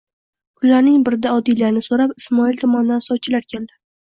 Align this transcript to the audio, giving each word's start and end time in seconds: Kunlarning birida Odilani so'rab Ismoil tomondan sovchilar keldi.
Kunlarning 0.61 1.03
birida 1.09 1.33
Odilani 1.41 1.83
so'rab 1.89 2.17
Ismoil 2.25 2.59
tomondan 2.65 3.07
sovchilar 3.11 3.47
keldi. 3.55 3.79